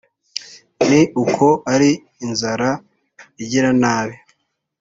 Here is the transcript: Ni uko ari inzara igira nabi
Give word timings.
Ni 0.87 1.01
uko 1.23 1.47
ari 1.73 1.91
inzara 2.25 2.69
igira 3.43 3.69
nabi 3.81 4.15